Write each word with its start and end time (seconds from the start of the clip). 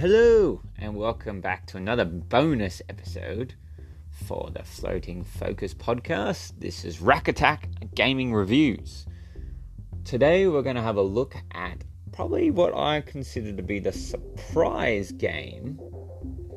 Hello, 0.00 0.62
and 0.78 0.96
welcome 0.96 1.42
back 1.42 1.66
to 1.66 1.76
another 1.76 2.06
bonus 2.06 2.80
episode 2.88 3.54
for 4.08 4.50
the 4.50 4.62
Floating 4.62 5.22
Focus 5.22 5.74
podcast. 5.74 6.54
This 6.58 6.86
is 6.86 7.02
Rack 7.02 7.28
Attack 7.28 7.68
Gaming 7.94 8.32
Reviews. 8.32 9.04
Today, 10.06 10.46
we're 10.46 10.62
going 10.62 10.76
to 10.76 10.82
have 10.82 10.96
a 10.96 11.02
look 11.02 11.36
at 11.52 11.84
probably 12.12 12.50
what 12.50 12.74
I 12.74 13.02
consider 13.02 13.52
to 13.52 13.62
be 13.62 13.78
the 13.78 13.92
surprise 13.92 15.12
game 15.12 15.78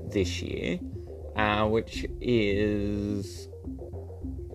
this 0.10 0.42
year, 0.42 0.80
uh, 1.36 1.68
which 1.68 2.06
is 2.22 3.50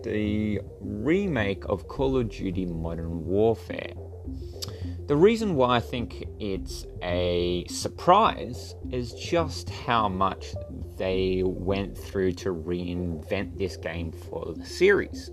the 0.01 0.61
remake 0.81 1.63
of 1.69 1.87
Call 1.87 2.17
of 2.17 2.29
Duty 2.29 2.65
Modern 2.65 3.23
Warfare. 3.27 3.93
The 5.09 5.17
reason 5.17 5.55
why 5.55 5.77
I 5.77 5.79
think 5.79 6.23
it's 6.39 6.85
a 7.01 7.65
surprise 7.67 8.75
is 8.91 9.11
just 9.13 9.67
how 9.67 10.07
much 10.07 10.53
they 10.97 11.41
went 11.43 11.97
through 11.97 12.33
to 12.33 12.53
reinvent 12.53 13.57
this 13.57 13.75
game 13.75 14.11
for 14.11 14.53
the 14.55 14.63
series. 14.63 15.31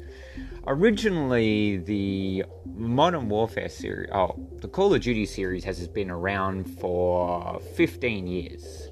Originally, 0.67 1.77
the 1.77 2.47
Modern 2.65 3.29
Warfare 3.29 3.69
series, 3.69 4.09
oh, 4.15 4.49
the 4.63 4.69
Call 4.69 4.95
of 4.95 5.03
Duty 5.03 5.27
series 5.27 5.63
has 5.65 5.87
been 5.89 6.11
around 6.11 6.65
for 6.81 7.61
15 7.77 8.27
years, 8.27 8.89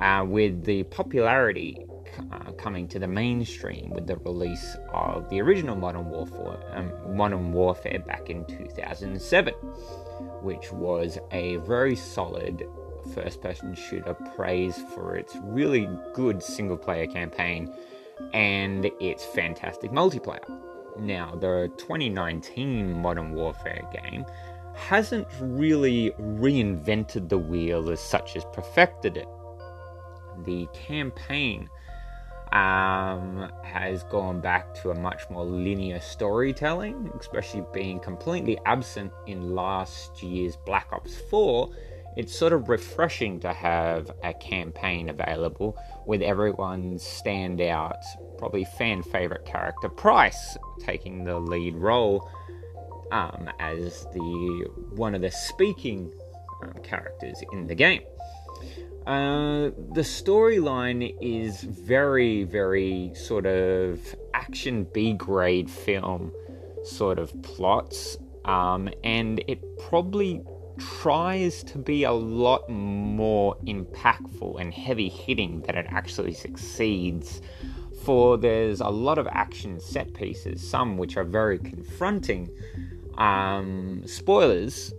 uh, 0.00 0.24
with 0.26 0.64
the 0.64 0.84
popularity 0.84 1.84
uh, 2.32 2.52
coming 2.52 2.88
to 2.88 2.98
the 2.98 3.08
mainstream 3.08 3.90
with 3.90 4.06
the 4.06 4.16
release 4.18 4.76
of 4.92 5.28
the 5.30 5.40
original 5.40 5.76
Modern 5.76 6.08
Warfare, 6.08 6.58
um, 6.72 7.16
Modern 7.16 7.52
Warfare 7.52 8.00
back 8.00 8.30
in 8.30 8.44
2007 8.46 9.54
which 10.42 10.72
was 10.72 11.18
a 11.32 11.56
very 11.58 11.96
solid 11.96 12.66
first 13.14 13.40
person 13.40 13.74
shooter 13.74 14.14
praised 14.34 14.80
for 14.88 15.16
its 15.16 15.36
really 15.42 15.88
good 16.14 16.42
single 16.42 16.76
player 16.76 17.06
campaign 17.06 17.72
and 18.32 18.90
its 19.00 19.24
fantastic 19.24 19.90
multiplayer. 19.90 20.48
Now, 20.98 21.34
the 21.34 21.70
2019 21.76 22.92
Modern 23.00 23.32
Warfare 23.32 23.82
game 23.92 24.24
hasn't 24.74 25.26
really 25.40 26.12
reinvented 26.20 27.28
the 27.28 27.38
wheel 27.38 27.90
as 27.90 28.00
such 28.00 28.36
as 28.36 28.44
perfected 28.52 29.16
it. 29.16 29.28
The 30.44 30.66
campaign 30.72 31.68
um, 32.52 33.50
has 33.62 34.02
gone 34.04 34.40
back 34.40 34.74
to 34.82 34.90
a 34.90 34.94
much 34.94 35.22
more 35.30 35.44
linear 35.44 36.00
storytelling, 36.00 37.10
especially 37.18 37.64
being 37.72 37.98
completely 37.98 38.58
absent 38.66 39.12
in 39.26 39.54
last 39.54 40.22
year's 40.22 40.56
Black 40.64 40.88
Ops 40.92 41.16
4. 41.30 41.70
It's 42.16 42.34
sort 42.34 42.54
of 42.54 42.68
refreshing 42.68 43.40
to 43.40 43.52
have 43.52 44.10
a 44.24 44.32
campaign 44.32 45.10
available 45.10 45.76
with 46.06 46.22
everyone's 46.22 47.02
standout, 47.02 48.02
probably 48.38 48.64
fan 48.64 49.02
favorite 49.02 49.44
character 49.44 49.90
Price 49.90 50.56
taking 50.80 51.24
the 51.24 51.38
lead 51.38 51.74
role 51.74 52.30
um, 53.12 53.50
as 53.58 54.06
the 54.14 54.70
one 54.94 55.14
of 55.14 55.20
the 55.20 55.30
speaking 55.30 56.10
um, 56.62 56.72
characters 56.82 57.42
in 57.52 57.66
the 57.66 57.74
game. 57.74 58.02
Uh, 59.06 59.70
the 59.92 60.00
storyline 60.02 61.16
is 61.20 61.62
very, 61.62 62.42
very 62.42 63.12
sort 63.14 63.46
of 63.46 64.00
action 64.34 64.84
B 64.92 65.12
grade 65.12 65.70
film 65.70 66.32
sort 66.84 67.18
of 67.18 67.30
plots, 67.42 68.16
um, 68.44 68.88
and 69.04 69.42
it 69.46 69.60
probably 69.78 70.42
tries 70.78 71.62
to 71.64 71.78
be 71.78 72.04
a 72.04 72.12
lot 72.12 72.68
more 72.68 73.56
impactful 73.66 74.60
and 74.60 74.74
heavy 74.74 75.08
hitting 75.08 75.62
than 75.62 75.76
it 75.76 75.86
actually 75.88 76.34
succeeds. 76.34 77.40
For 78.04 78.36
there's 78.36 78.80
a 78.80 78.88
lot 78.88 79.18
of 79.18 79.26
action 79.28 79.80
set 79.80 80.14
pieces, 80.14 80.68
some 80.68 80.98
which 80.98 81.16
are 81.16 81.24
very 81.24 81.58
confronting. 81.58 82.50
Um, 83.18 84.02
spoilers, 84.06 84.92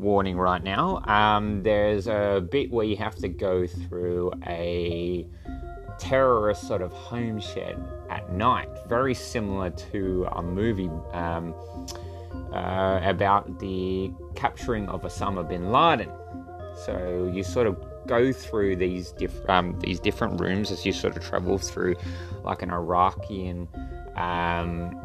warning 0.00 0.36
right 0.38 0.62
now. 0.62 1.02
Um, 1.04 1.62
there's 1.62 2.06
a 2.06 2.46
bit 2.50 2.70
where 2.70 2.86
you 2.86 2.96
have 2.96 3.14
to 3.16 3.28
go 3.28 3.66
through 3.66 4.32
a 4.46 5.26
terrorist 5.98 6.66
sort 6.66 6.82
of 6.82 6.92
homestead 6.92 7.78
at 8.08 8.32
night, 8.32 8.68
very 8.88 9.14
similar 9.14 9.70
to 9.70 10.26
a 10.32 10.42
movie 10.42 10.90
um, 11.12 11.54
uh, 12.52 13.00
about 13.04 13.58
the 13.60 14.10
capturing 14.34 14.88
of 14.88 15.02
Osama 15.02 15.46
bin 15.48 15.70
Laden. 15.70 16.10
So 16.84 17.30
you 17.32 17.42
sort 17.42 17.66
of 17.66 17.76
go 18.06 18.32
through 18.32 18.76
these 18.76 19.12
diff- 19.12 19.48
um, 19.48 19.78
these 19.80 20.00
different 20.00 20.40
rooms 20.40 20.70
as 20.70 20.86
you 20.86 20.92
sort 20.92 21.16
of 21.16 21.22
travel 21.22 21.58
through 21.58 21.96
like 22.42 22.62
an 22.62 22.70
Iraqian 22.70 23.68
um, 24.18 24.98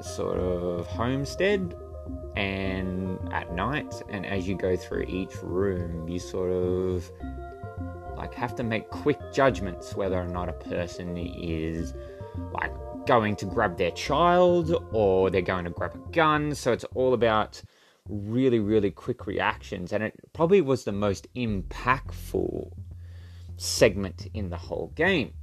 sort 0.00 0.38
of 0.38 0.86
homestead 0.86 1.74
and 2.36 3.18
at 3.32 3.52
night 3.54 3.94
and 4.08 4.24
as 4.24 4.48
you 4.48 4.56
go 4.56 4.76
through 4.76 5.02
each 5.02 5.34
room 5.42 6.08
you 6.08 6.18
sort 6.18 6.50
of 6.50 7.10
like 8.16 8.34
have 8.34 8.54
to 8.54 8.62
make 8.62 8.88
quick 8.90 9.18
judgments 9.32 9.94
whether 9.94 10.20
or 10.20 10.28
not 10.28 10.48
a 10.48 10.52
person 10.52 11.16
is 11.16 11.94
like 12.52 12.72
going 13.06 13.36
to 13.36 13.46
grab 13.46 13.76
their 13.76 13.90
child 13.92 14.84
or 14.92 15.30
they're 15.30 15.42
going 15.42 15.64
to 15.64 15.70
grab 15.70 15.94
a 15.94 16.12
gun. 16.12 16.54
So 16.54 16.72
it's 16.72 16.84
all 16.94 17.14
about 17.14 17.62
really 18.08 18.58
really 18.58 18.90
quick 18.90 19.26
reactions. 19.26 19.92
And 19.92 20.02
it 20.02 20.14
probably 20.32 20.60
was 20.60 20.84
the 20.84 20.92
most 20.92 21.32
impactful 21.34 22.72
segment 23.56 24.26
in 24.34 24.50
the 24.50 24.56
whole 24.56 24.92
game 24.94 25.34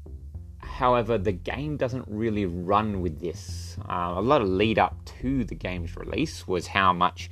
However, 0.80 1.18
the 1.18 1.34
game 1.34 1.76
doesn't 1.76 2.06
really 2.08 2.46
run 2.46 3.02
with 3.02 3.20
this. 3.20 3.76
Uh, 3.90 4.14
a 4.16 4.22
lot 4.22 4.42
of 4.42 4.48
lead 4.48 4.80
up 4.80 4.96
to 5.20 5.44
the 5.44 5.54
game's 5.54 5.98
release 5.98 6.48
was 6.48 6.68
how 6.68 6.94
much 6.94 7.30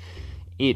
it 0.60 0.76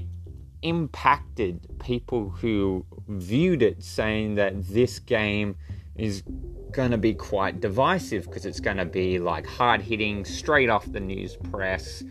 impacted 0.62 1.60
people 1.80 2.30
who 2.30 2.86
viewed 3.10 3.62
it, 3.62 3.84
saying 3.84 4.36
that 4.36 4.66
this 4.70 5.00
game 5.00 5.58
is 5.98 6.24
going 6.72 6.92
to 6.92 6.98
be 6.98 7.14
quite 7.14 7.60
divisive 7.60 8.24
because 8.24 8.46
it's 8.46 8.62
going 8.62 8.78
to 8.78 8.86
be 8.86 9.20
like 9.20 9.46
hard 9.46 9.82
hitting, 9.82 10.24
straight 10.24 10.70
off 10.70 10.90
the 10.90 11.02
news 11.02 11.36
press. 11.52 12.06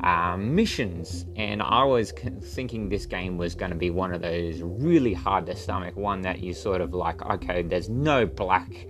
Um, 0.00 0.54
missions, 0.54 1.24
and 1.36 1.62
I 1.62 1.84
was 1.84 2.12
thinking 2.42 2.88
this 2.90 3.06
game 3.06 3.38
was 3.38 3.54
going 3.54 3.70
to 3.70 3.78
be 3.78 3.88
one 3.88 4.12
of 4.12 4.20
those 4.20 4.60
really 4.60 5.14
hard 5.14 5.46
to 5.46 5.56
stomach, 5.56 5.96
one 5.96 6.20
that 6.22 6.40
you 6.40 6.52
sort 6.52 6.82
of 6.82 6.92
like, 6.92 7.24
okay, 7.24 7.62
there's 7.62 7.88
no 7.88 8.26
black 8.26 8.88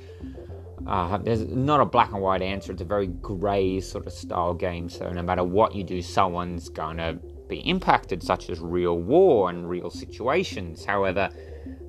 uh, 0.86 1.18
there's 1.18 1.46
not 1.46 1.80
a 1.80 1.84
black 1.84 2.12
and 2.12 2.20
white 2.20 2.42
answer. 2.42 2.72
It's 2.72 2.82
a 2.82 2.86
very 2.86 3.06
grey 3.06 3.80
sort 3.80 4.06
of 4.06 4.12
style 4.12 4.54
game. 4.54 4.88
So 4.88 5.10
no 5.10 5.22
matter 5.22 5.44
what 5.44 5.74
you 5.74 5.84
do, 5.84 6.02
someone's 6.02 6.68
to 6.68 7.18
be 7.48 7.58
impacted, 7.68 8.22
such 8.22 8.50
as 8.50 8.60
real 8.60 8.98
war 8.98 9.50
and 9.50 9.68
real 9.68 9.90
situations. 9.90 10.84
However, 10.84 11.30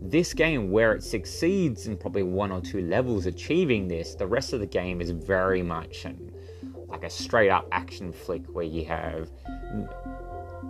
this 0.01 0.33
game, 0.33 0.71
where 0.71 0.93
it 0.93 1.03
succeeds 1.03 1.87
in 1.87 1.97
probably 1.97 2.23
one 2.23 2.51
or 2.51 2.61
two 2.61 2.81
levels 2.81 3.25
achieving 3.25 3.87
this, 3.87 4.15
the 4.15 4.27
rest 4.27 4.53
of 4.53 4.59
the 4.59 4.67
game 4.67 5.01
is 5.01 5.11
very 5.11 5.63
much 5.63 6.05
an, 6.05 6.31
like 6.87 7.03
a 7.03 7.09
straight 7.09 7.49
up 7.49 7.67
action 7.71 8.11
flick 8.11 8.45
where 8.53 8.65
you 8.65 8.85
have 8.85 9.31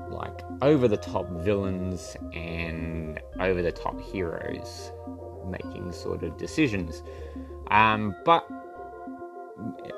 like 0.10 0.42
over 0.62 0.88
the 0.88 0.98
top 0.98 1.28
villains 1.44 2.16
and 2.34 3.20
over 3.40 3.62
the 3.62 3.72
top 3.72 4.00
heroes 4.00 4.92
making 5.50 5.92
sort 5.92 6.24
of 6.24 6.38
decisions. 6.38 7.04
Um, 7.68 8.16
but 8.26 8.48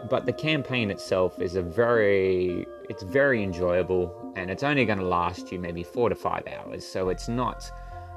but 0.09 0.25
the 0.25 0.33
campaign 0.33 0.91
itself 0.91 1.39
is 1.39 1.55
a 1.55 1.61
very 1.61 2.67
it's 2.89 3.03
very 3.03 3.41
enjoyable 3.43 4.33
and 4.35 4.51
it's 4.51 4.63
only 4.63 4.85
going 4.85 4.99
to 4.99 5.05
last 5.05 5.51
you 5.51 5.59
maybe 5.59 5.83
four 5.83 6.09
to 6.09 6.15
five 6.15 6.43
hours 6.47 6.85
so 6.85 7.09
it's 7.09 7.27
not 7.27 7.71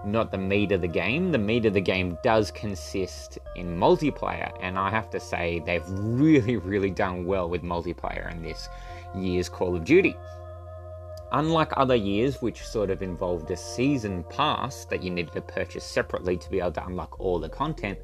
not 0.04 0.30
the 0.30 0.38
meat 0.38 0.70
of 0.70 0.80
the 0.80 0.88
game. 0.88 1.32
The 1.32 1.38
meat 1.38 1.66
of 1.66 1.74
the 1.74 1.80
game 1.80 2.16
does 2.22 2.52
consist 2.52 3.38
in 3.56 3.76
multiplayer 3.76 4.56
and 4.60 4.78
i 4.78 4.90
have 4.90 5.10
to 5.10 5.20
say 5.20 5.60
they've 5.66 5.88
really 5.88 6.56
really 6.56 6.90
done 6.90 7.26
well 7.26 7.48
with 7.48 7.62
multiplayer 7.62 8.30
in 8.30 8.42
this 8.42 8.68
year's 9.14 9.48
call 9.48 9.74
of 9.74 9.84
duty. 9.84 10.16
Unlike 11.32 11.72
other 11.76 11.94
years 11.96 12.40
which 12.40 12.66
sort 12.66 12.90
of 12.90 13.02
involved 13.02 13.50
a 13.50 13.56
season 13.56 14.24
pass 14.30 14.86
that 14.86 15.02
you 15.02 15.10
needed 15.10 15.32
to 15.32 15.42
purchase 15.42 15.84
separately 15.84 16.36
to 16.38 16.50
be 16.50 16.58
able 16.58 16.72
to 16.72 16.86
unlock 16.86 17.20
all 17.20 17.38
the 17.38 17.48
content 17.48 17.98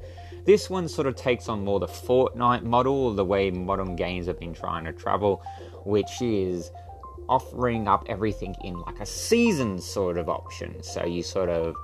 this 0.45 0.69
one 0.69 0.87
sort 0.87 1.07
of 1.07 1.15
takes 1.15 1.49
on 1.49 1.63
more 1.63 1.79
the 1.79 1.87
Fortnite 1.87 2.63
model, 2.63 3.13
the 3.13 3.25
way 3.25 3.51
modern 3.51 3.95
games 3.95 4.27
have 4.27 4.39
been 4.39 4.53
trying 4.53 4.85
to 4.85 4.93
travel, 4.93 5.43
which 5.83 6.21
is 6.21 6.71
offering 7.27 7.87
up 7.87 8.05
everything 8.07 8.55
in 8.63 8.79
like 8.81 8.99
a 8.99 9.05
season 9.05 9.79
sort 9.79 10.17
of 10.17 10.29
option. 10.29 10.81
So 10.83 11.05
you 11.05 11.23
sort 11.23 11.49
of 11.49 11.75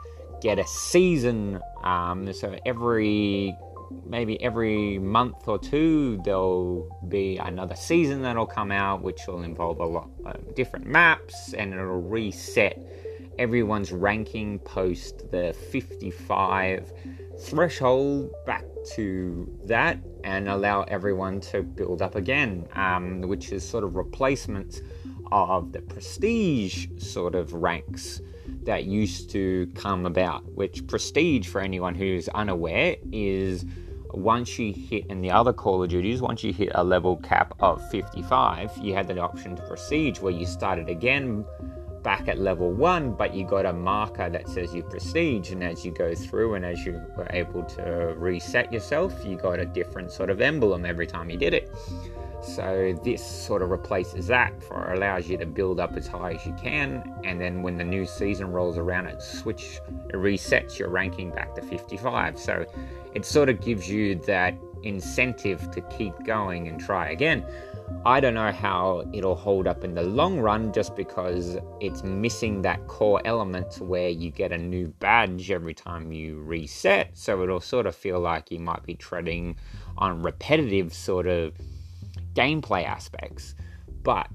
get 0.41 0.59
a 0.59 0.67
season, 0.67 1.59
um, 1.83 2.31
so 2.33 2.55
every 2.65 3.55
maybe 4.05 4.41
every 4.41 4.97
month 4.99 5.47
or 5.47 5.59
two 5.59 6.21
there'll 6.23 6.87
be 7.09 7.37
another 7.37 7.75
season 7.75 8.21
that'll 8.21 8.45
come 8.45 8.71
out 8.71 9.01
which 9.01 9.19
will 9.27 9.43
involve 9.43 9.79
a 9.79 9.85
lot 9.85 10.09
of 10.25 10.55
different 10.55 10.85
maps 10.85 11.53
and 11.53 11.73
it'll 11.73 12.01
reset 12.01 12.81
everyone's 13.37 13.91
ranking 13.91 14.59
post 14.59 15.29
the 15.31 15.53
55 15.71 16.91
threshold 17.41 18.31
back 18.45 18.63
to 18.95 19.47
that 19.65 19.99
and 20.23 20.47
allow 20.47 20.83
everyone 20.83 21.39
to 21.39 21.63
build 21.63 22.01
up 22.01 22.15
again, 22.15 22.67
um, 22.75 23.21
which 23.21 23.51
is 23.51 23.67
sort 23.67 23.83
of 23.83 23.95
replacements 23.95 24.81
of 25.31 25.71
the 25.71 25.81
prestige 25.81 26.87
sort 26.97 27.35
of 27.35 27.53
ranks 27.53 28.21
that 28.63 28.85
used 28.85 29.29
to 29.31 29.71
come 29.75 30.05
about. 30.05 30.43
Which 30.53 30.85
prestige, 30.87 31.47
for 31.47 31.61
anyone 31.61 31.95
who's 31.95 32.27
unaware, 32.29 32.97
is 33.11 33.65
once 34.13 34.59
you 34.59 34.73
hit 34.73 35.05
in 35.07 35.21
the 35.21 35.31
other 35.31 35.53
Call 35.53 35.81
of 35.81 35.89
Duties, 35.89 36.21
once 36.21 36.43
you 36.43 36.51
hit 36.51 36.71
a 36.75 36.83
level 36.83 37.17
cap 37.17 37.53
of 37.59 37.87
55, 37.89 38.77
you 38.81 38.93
had 38.93 39.07
the 39.07 39.17
option 39.19 39.55
to 39.55 39.61
prestige 39.63 40.19
where 40.19 40.33
you 40.33 40.45
started 40.45 40.89
again 40.89 41.45
back 42.03 42.27
at 42.27 42.39
level 42.39 42.71
one, 42.71 43.13
but 43.13 43.33
you 43.33 43.45
got 43.45 43.65
a 43.65 43.73
marker 43.73 44.29
that 44.29 44.47
says 44.47 44.73
you 44.73 44.83
prestige, 44.83 45.51
and 45.51 45.63
as 45.63 45.85
you 45.85 45.91
go 45.91 46.15
through 46.15 46.55
and 46.55 46.65
as 46.65 46.85
you 46.85 47.01
were 47.15 47.27
able 47.31 47.63
to 47.63 48.13
reset 48.17 48.71
yourself, 48.71 49.13
you 49.25 49.35
got 49.35 49.59
a 49.59 49.65
different 49.65 50.11
sort 50.11 50.29
of 50.29 50.41
emblem 50.41 50.85
every 50.85 51.07
time 51.07 51.29
you 51.29 51.37
did 51.37 51.53
it. 51.53 51.71
So 52.41 52.99
this 53.03 53.23
sort 53.23 53.61
of 53.61 53.69
replaces 53.69 54.25
that 54.27 54.63
for 54.63 54.93
allows 54.93 55.29
you 55.29 55.37
to 55.37 55.45
build 55.45 55.79
up 55.79 55.95
as 55.95 56.07
high 56.07 56.33
as 56.33 56.45
you 56.45 56.53
can, 56.53 57.03
and 57.23 57.39
then 57.39 57.61
when 57.61 57.77
the 57.77 57.83
new 57.83 58.05
season 58.05 58.51
rolls 58.51 58.77
around, 58.77 59.07
it 59.07 59.21
switch 59.21 59.79
it 60.09 60.15
resets 60.15 60.79
your 60.79 60.89
ranking 60.89 61.29
back 61.29 61.53
to 61.55 61.61
55. 61.61 62.39
So 62.39 62.65
it 63.13 63.25
sort 63.25 63.49
of 63.49 63.61
gives 63.61 63.87
you 63.87 64.15
that 64.25 64.55
incentive 64.83 65.71
to 65.71 65.81
keep 65.81 66.13
going 66.23 66.67
and 66.67 66.79
try 66.79 67.09
again. 67.09 67.45
I 68.05 68.19
don't 68.19 68.33
know 68.33 68.51
how 68.51 69.07
it'll 69.13 69.35
hold 69.35 69.67
up 69.67 69.83
in 69.83 69.93
the 69.93 70.01
long 70.01 70.39
run 70.39 70.73
just 70.73 70.95
because 70.95 71.57
it's 71.79 72.03
missing 72.03 72.61
that 72.63 72.87
core 72.87 73.21
element 73.25 73.79
where 73.79 74.09
you 74.09 74.31
get 74.31 74.51
a 74.51 74.57
new 74.57 74.87
badge 74.99 75.51
every 75.51 75.73
time 75.73 76.11
you 76.11 76.39
reset. 76.41 77.11
So 77.13 77.43
it'll 77.43 77.59
sort 77.59 77.85
of 77.85 77.95
feel 77.95 78.19
like 78.19 78.49
you 78.49 78.59
might 78.59 78.83
be 78.83 78.95
treading 78.95 79.57
on 79.97 80.21
repetitive 80.23 80.93
sort 80.93 81.27
of 81.27 81.53
gameplay 82.33 82.85
aspects. 82.85 83.55
But 84.03 84.27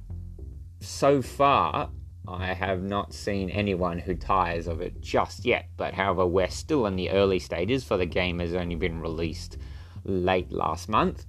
so 0.81 1.20
far, 1.22 1.90
I 2.28 2.52
have 2.54 2.82
not 2.82 3.14
seen 3.14 3.50
anyone 3.50 3.98
who 3.98 4.14
tires 4.14 4.66
of 4.66 4.81
it 4.81 5.00
just 5.00 5.44
yet. 5.44 5.69
But 5.76 5.94
however, 5.94 6.26
we're 6.26 6.50
still 6.50 6.87
in 6.87 6.96
the 6.96 7.10
early 7.10 7.38
stages, 7.38 7.84
for 7.84 7.96
the 7.96 8.06
game 8.06 8.38
has 8.40 8.54
only 8.54 8.76
been 8.76 9.00
released 9.00 9.58
late 10.06 10.50
last 10.53 10.88
month. 10.88 11.26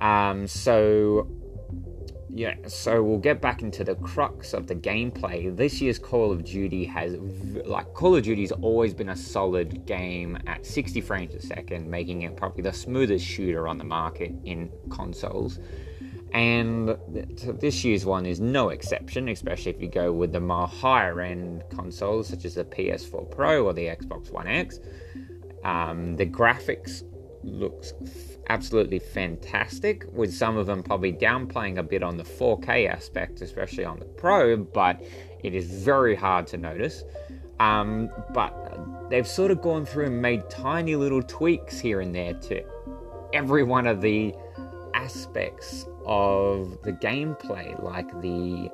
Um, 0.00 0.46
so 0.46 1.28
yeah, 2.36 2.56
so 2.66 3.00
we'll 3.00 3.18
get 3.18 3.40
back 3.40 3.62
into 3.62 3.84
the 3.84 3.94
crux 3.94 4.54
of 4.54 4.66
the 4.66 4.74
gameplay. 4.74 5.56
This 5.56 5.80
year's 5.80 6.00
Call 6.00 6.32
of 6.32 6.44
Duty 6.44 6.84
has, 6.84 7.14
like, 7.64 7.94
Call 7.94 8.16
of 8.16 8.24
Duty's 8.24 8.50
always 8.50 8.92
been 8.92 9.10
a 9.10 9.16
solid 9.16 9.86
game 9.86 10.36
at 10.48 10.66
60 10.66 11.00
frames 11.00 11.36
a 11.36 11.40
second, 11.40 11.88
making 11.88 12.22
it 12.22 12.36
probably 12.36 12.64
the 12.64 12.72
smoothest 12.72 13.24
shooter 13.24 13.68
on 13.68 13.78
the 13.78 13.84
market 13.84 14.34
in 14.44 14.68
consoles. 14.90 15.60
And 16.32 16.98
this 17.08 17.84
year's 17.84 18.04
one 18.04 18.26
is 18.26 18.40
no 18.40 18.70
exception, 18.70 19.28
especially 19.28 19.70
if 19.70 19.80
you 19.80 19.88
go 19.88 20.12
with 20.12 20.32
the 20.32 20.40
more 20.40 20.66
higher 20.66 21.20
end 21.20 21.62
consoles 21.70 22.26
such 22.26 22.44
as 22.44 22.56
the 22.56 22.64
PS4 22.64 23.30
Pro 23.30 23.64
or 23.64 23.72
the 23.72 23.86
Xbox 23.86 24.32
One 24.32 24.48
X. 24.48 24.80
Um, 25.62 26.16
the 26.16 26.26
graphics 26.26 27.04
looks 27.44 27.92
absolutely 28.48 28.98
fantastic, 28.98 30.04
with 30.12 30.32
some 30.32 30.56
of 30.56 30.66
them 30.66 30.82
probably 30.82 31.12
downplaying 31.12 31.78
a 31.78 31.82
bit 31.82 32.02
on 32.02 32.16
the 32.16 32.24
4K 32.24 32.88
aspect, 32.88 33.40
especially 33.40 33.84
on 33.84 33.98
the 33.98 34.04
Pro, 34.04 34.56
but 34.56 35.02
it 35.42 35.54
is 35.54 35.66
very 35.66 36.14
hard 36.14 36.46
to 36.48 36.56
notice. 36.56 37.04
Um, 37.60 38.10
but 38.32 39.08
they've 39.10 39.26
sort 39.26 39.50
of 39.50 39.62
gone 39.62 39.86
through 39.86 40.06
and 40.06 40.20
made 40.20 40.48
tiny 40.50 40.96
little 40.96 41.22
tweaks 41.22 41.78
here 41.78 42.00
and 42.00 42.14
there 42.14 42.34
to 42.34 42.64
every 43.32 43.62
one 43.62 43.86
of 43.86 44.00
the 44.00 44.34
aspects 44.94 45.86
of 46.06 46.80
the 46.82 46.92
gameplay, 46.92 47.80
like 47.82 48.08
the 48.20 48.70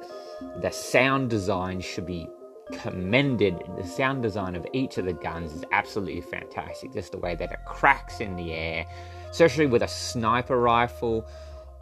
the 0.62 0.70
sound 0.70 1.28
design 1.28 1.80
should 1.80 2.06
be 2.06 2.26
commended. 2.72 3.62
The 3.76 3.86
sound 3.86 4.22
design 4.22 4.54
of 4.54 4.66
each 4.72 4.98
of 4.98 5.04
the 5.04 5.12
guns 5.12 5.52
is 5.52 5.64
absolutely 5.72 6.20
fantastic. 6.20 6.92
Just 6.92 7.12
the 7.12 7.18
way 7.18 7.34
that 7.34 7.52
it 7.52 7.58
cracks 7.66 8.20
in 8.20 8.36
the 8.36 8.52
air, 8.52 8.86
especially 9.30 9.66
with 9.66 9.82
a 9.82 9.88
sniper 9.88 10.60
rifle 10.60 11.26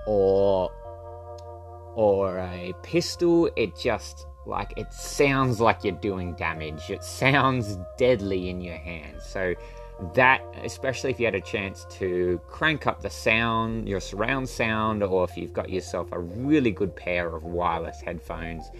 or 0.06 0.70
or 1.94 2.38
a 2.38 2.72
pistol, 2.82 3.50
it 3.56 3.76
just 3.76 4.26
like 4.46 4.72
it 4.76 4.92
sounds 4.92 5.60
like 5.60 5.84
you're 5.84 5.94
doing 5.94 6.34
damage. 6.34 6.90
It 6.90 7.04
sounds 7.04 7.78
deadly 7.98 8.48
in 8.48 8.60
your 8.60 8.76
hands. 8.76 9.24
So 9.24 9.54
that 10.14 10.42
especially 10.62 11.10
if 11.10 11.18
you 11.18 11.26
had 11.26 11.34
a 11.34 11.40
chance 11.40 11.84
to 11.90 12.40
crank 12.48 12.86
up 12.86 13.02
the 13.02 13.10
sound, 13.10 13.88
your 13.88 14.00
surround 14.00 14.48
sound, 14.48 15.02
or 15.02 15.24
if 15.24 15.36
you've 15.36 15.52
got 15.52 15.70
yourself 15.70 16.08
a 16.12 16.18
really 16.18 16.70
good 16.70 16.94
pair 16.94 17.34
of 17.34 17.44
wireless 17.44 18.00
headphones, 18.00 18.70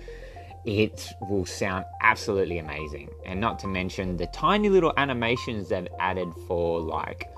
it 0.69 1.15
will 1.31 1.47
sound 1.47 1.87
absolutely 2.03 2.59
amazing. 2.59 3.09
And 3.25 3.41
not 3.41 3.59
to 3.61 3.67
mention 3.67 4.19
the 4.19 4.27
tiny 4.27 4.69
little 4.69 4.93
animations 4.99 5.71
they've 5.71 5.89
added 5.99 6.29
for 6.47 6.79
like 6.81 7.31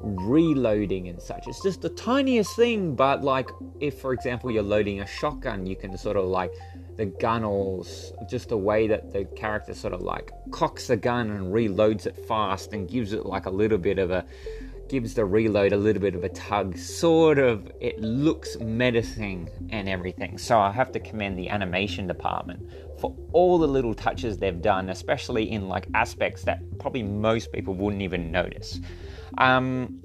reloading 0.00 1.08
and 1.08 1.20
such. 1.20 1.48
It's 1.48 1.60
just 1.60 1.82
the 1.82 1.88
tiniest 1.88 2.54
thing, 2.54 2.94
but 2.94 3.24
like 3.24 3.50
if, 3.80 4.00
for 4.00 4.12
example, 4.12 4.52
you're 4.52 4.62
loading 4.62 5.00
a 5.00 5.06
shotgun, 5.06 5.66
you 5.66 5.74
can 5.74 5.98
sort 5.98 6.16
of 6.16 6.26
like 6.26 6.52
the 6.96 7.06
gun 7.06 7.42
or 7.42 7.84
just 8.30 8.50
the 8.50 8.56
way 8.56 8.86
that 8.86 9.12
the 9.12 9.24
character 9.24 9.74
sort 9.74 9.92
of 9.92 10.00
like 10.00 10.30
cocks 10.52 10.86
the 10.86 10.96
gun 10.96 11.30
and 11.30 11.52
reloads 11.52 12.06
it 12.06 12.16
fast 12.28 12.72
and 12.72 12.88
gives 12.88 13.12
it 13.12 13.26
like 13.26 13.46
a 13.46 13.50
little 13.50 13.78
bit 13.78 13.98
of 13.98 14.12
a 14.12 14.24
gives 14.88 15.14
the 15.14 15.24
reload 15.24 15.72
a 15.72 15.76
little 15.76 16.02
bit 16.02 16.14
of 16.14 16.24
a 16.24 16.28
tug. 16.30 16.76
Sort 16.76 17.38
of, 17.38 17.70
it 17.80 18.00
looks 18.00 18.58
menacing 18.58 19.48
and 19.70 19.88
everything. 19.88 20.38
So 20.38 20.58
I 20.58 20.70
have 20.70 20.92
to 20.92 21.00
commend 21.00 21.38
the 21.38 21.48
animation 21.48 22.06
department 22.06 22.70
for 23.00 23.14
all 23.32 23.58
the 23.58 23.68
little 23.68 23.94
touches 23.94 24.38
they've 24.38 24.60
done, 24.60 24.90
especially 24.90 25.50
in 25.50 25.68
like 25.68 25.86
aspects 25.94 26.44
that 26.44 26.60
probably 26.78 27.02
most 27.02 27.52
people 27.52 27.74
wouldn't 27.74 28.02
even 28.02 28.32
notice. 28.32 28.80
Um, 29.38 30.00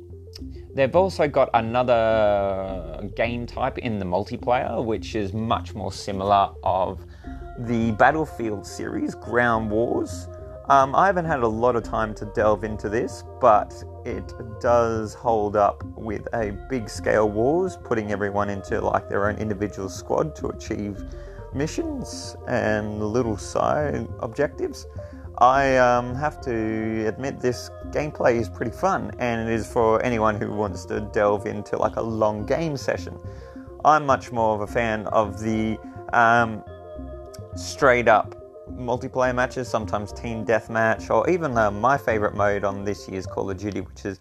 they've 0.73 0.95
also 0.95 1.27
got 1.27 1.49
another 1.53 3.09
game 3.15 3.45
type 3.45 3.77
in 3.77 3.99
the 3.99 4.05
multiplayer, 4.05 4.83
which 4.83 5.15
is 5.15 5.33
much 5.33 5.73
more 5.73 5.91
similar 5.91 6.49
of 6.63 7.05
the 7.59 7.91
Battlefield 7.91 8.65
series, 8.65 9.15
Ground 9.15 9.69
Wars. 9.69 10.27
Um, 10.69 10.95
I 10.95 11.07
haven't 11.07 11.25
had 11.25 11.39
a 11.39 11.47
lot 11.47 11.75
of 11.75 11.83
time 11.83 12.13
to 12.15 12.25
delve 12.25 12.63
into 12.63 12.87
this, 12.87 13.25
but 13.41 13.83
it 14.05 14.33
does 14.61 15.13
hold 15.13 15.57
up 15.57 15.83
with 15.97 16.25
a 16.33 16.51
big 16.69 16.89
scale 16.89 17.29
wars, 17.29 17.77
putting 17.83 18.13
everyone 18.13 18.49
into 18.49 18.79
like 18.79 19.09
their 19.09 19.27
own 19.27 19.35
individual 19.35 19.89
squad 19.89 20.35
to 20.37 20.47
achieve 20.47 21.03
missions 21.53 22.37
and 22.47 23.03
little 23.03 23.35
side 23.35 24.07
objectives. 24.19 24.87
I 25.39 25.75
um, 25.77 26.15
have 26.15 26.39
to 26.41 27.07
admit 27.07 27.41
this 27.41 27.69
gameplay 27.89 28.39
is 28.39 28.47
pretty 28.47 28.71
fun, 28.71 29.11
and 29.19 29.49
it 29.49 29.53
is 29.53 29.69
for 29.69 30.01
anyone 30.01 30.39
who 30.39 30.49
wants 30.53 30.85
to 30.85 31.01
delve 31.01 31.45
into 31.45 31.75
like 31.75 31.97
a 31.97 32.01
long 32.01 32.45
game 32.45 32.77
session. 32.77 33.19
I'm 33.83 34.05
much 34.05 34.31
more 34.31 34.55
of 34.55 34.61
a 34.61 34.67
fan 34.67 35.07
of 35.07 35.41
the 35.41 35.77
um, 36.13 36.63
straight 37.55 38.07
up 38.07 38.42
multiplayer 38.71 39.35
matches, 39.35 39.67
sometimes 39.67 40.11
team 40.11 40.45
deathmatch, 40.45 41.09
or 41.09 41.29
even 41.29 41.57
uh, 41.57 41.71
my 41.71 41.97
favorite 41.97 42.35
mode 42.35 42.63
on 42.63 42.83
this 42.83 43.07
year's 43.07 43.25
Call 43.25 43.49
of 43.49 43.57
Duty, 43.57 43.81
which 43.81 44.05
is 44.05 44.19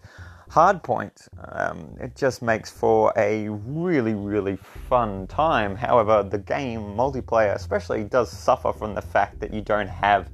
Hardpoint. 0.49 1.27
Um, 1.51 1.95
it 1.99 2.15
just 2.15 2.41
makes 2.41 2.69
for 2.69 3.11
a 3.17 3.49
really, 3.49 4.13
really 4.13 4.57
fun 4.87 5.27
time. 5.27 5.75
However, 5.75 6.23
the 6.23 6.37
game 6.37 6.81
multiplayer, 6.81 7.55
especially, 7.55 8.03
does 8.03 8.31
suffer 8.31 8.71
from 8.71 8.93
the 8.93 9.01
fact 9.01 9.39
that 9.39 9.53
you 9.53 9.61
don't 9.61 9.87
have 9.87 10.29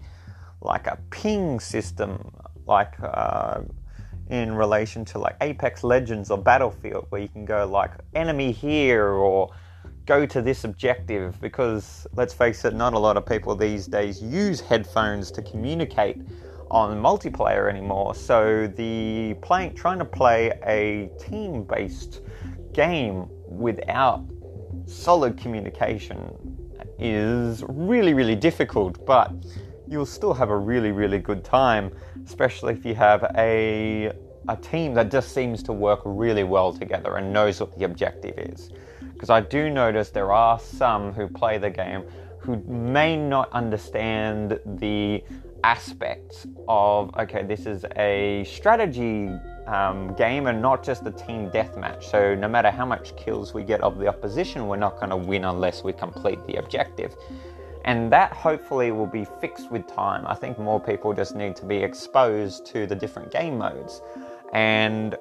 like 0.62 0.88
a 0.88 0.98
ping 1.10 1.60
system, 1.60 2.32
like 2.66 2.96
uh, 3.02 3.62
in 4.30 4.54
relation 4.54 5.06
to 5.06 5.20
like 5.20 5.36
Apex 5.42 5.84
Legends 5.84 6.32
or 6.32 6.38
Battlefield, 6.38 7.06
where 7.10 7.22
you 7.22 7.30
can 7.30 7.46
go 7.46 7.66
like 7.66 7.92
enemy 8.14 8.52
here 8.52 9.08
or 9.08 9.52
go 10.10 10.26
to 10.26 10.42
this 10.42 10.64
objective 10.64 11.40
because 11.40 12.08
let's 12.16 12.34
face 12.34 12.66
it, 12.66 12.74
not 12.74 12.96
a 12.96 12.98
lot 12.98 13.16
of 13.16 13.28
people 13.28 13.56
these 13.56 13.86
days 13.86 14.24
use 14.24 14.60
headphones 14.60 15.30
to 15.30 15.40
communicate 15.44 16.18
on 16.72 17.00
multiplayer 17.00 17.70
anymore. 17.70 18.16
So 18.16 18.66
the 18.76 19.36
playing 19.44 19.76
trying 19.76 20.00
to 20.00 20.06
play 20.06 20.60
a 20.66 21.12
team-based 21.24 22.22
game 22.74 23.28
without 23.46 24.26
solid 24.88 25.38
communication 25.38 26.20
is 26.98 27.64
really 27.68 28.16
really 28.16 28.36
difficult, 28.36 29.06
but 29.06 29.32
you'll 29.88 30.08
still 30.08 30.34
have 30.34 30.50
a 30.50 30.58
really 30.58 30.92
really 30.92 31.20
good 31.20 31.44
time, 31.44 31.92
especially 32.26 32.74
if 32.74 32.84
you 32.84 32.96
have 32.96 33.22
a 33.38 34.12
a 34.48 34.58
team 34.58 34.96
that 34.96 35.12
just 35.12 35.36
seems 35.36 35.62
to 35.62 35.72
work 35.72 36.02
really 36.04 36.44
well 36.44 36.74
together 36.74 37.18
and 37.18 37.32
knows 37.32 37.60
what 37.60 37.78
the 37.78 37.86
objective 37.86 38.36
is 38.40 38.72
because 39.20 39.30
I 39.30 39.42
do 39.42 39.70
notice 39.70 40.12
there 40.12 40.32
are 40.32 40.58
some 40.58 41.12
who 41.12 41.28
play 41.28 41.58
the 41.58 41.70
game 41.70 42.04
who 42.40 42.56
may 42.64 43.18
not 43.18 43.52
understand 43.52 44.58
the 44.66 45.22
aspects 45.66 46.48
of 46.70 47.14
okay, 47.18 47.44
this 47.44 47.66
is 47.66 47.84
a 47.98 48.46
strategy 48.46 49.28
um, 49.68 50.14
game 50.16 50.48
and 50.48 50.62
not 50.62 50.86
just 50.86 51.06
a 51.06 51.12
team 51.12 51.50
deathmatch. 51.50 52.06
So 52.06 52.34
no 52.34 52.48
matter 52.48 52.72
how 52.72 52.86
much 52.86 53.14
kills 53.18 53.54
we 53.54 53.64
get 53.64 53.82
of 53.82 53.98
the 53.98 54.08
opposition, 54.08 54.70
we're 54.70 54.78
not 54.78 54.96
going 55.02 55.10
to 55.10 55.18
win 55.18 55.44
unless 55.44 55.84
we 55.84 55.92
complete 55.92 56.40
the 56.48 56.56
objective. 56.56 57.14
And 57.84 58.10
that 58.14 58.32
hopefully 58.32 58.92
will 58.92 59.06
be 59.06 59.26
fixed 59.42 59.70
with 59.70 59.86
time. 59.86 60.26
I 60.28 60.34
think 60.36 60.58
more 60.58 60.80
people 60.80 61.14
just 61.14 61.36
need 61.36 61.58
to 61.58 61.66
be 61.66 61.76
exposed 61.76 62.66
to 62.68 62.88
the 62.88 62.96
different 62.96 63.34
game 63.34 63.58
modes. 63.58 64.02
And 64.54 65.18